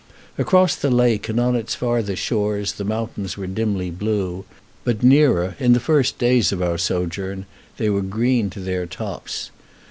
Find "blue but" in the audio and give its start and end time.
3.91-5.03